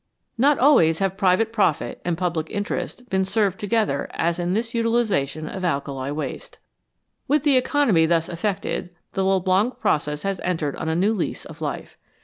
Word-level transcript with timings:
Not 0.35 0.57
always 0.57 0.97
have 0.97 1.15
private 1.15 1.53
profit 1.53 2.01
and 2.03 2.17
public 2.17 2.49
interest 2.49 3.07
been 3.11 3.23
served 3.23 3.59
together 3.59 4.07
as 4.13 4.39
in 4.39 4.55
this 4.55 4.73
utilisation 4.73 5.47
of 5.47 5.63
alkali 5.63 6.09
waste. 6.11 6.57
With 7.27 7.43
the 7.43 7.55
economy 7.55 8.07
thus 8.07 8.27
effected, 8.27 8.89
the 9.13 9.23
Leblanc 9.23 9.77
process 9.79 10.23
has 10.23 10.39
entered 10.43 10.75
on 10.77 10.89
a 10.89 10.95
new 10.95 11.13
lease 11.13 11.45
of 11.45 11.61
life. 11.61 11.97